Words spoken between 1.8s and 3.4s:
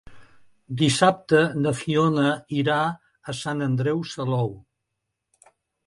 Fiona irà a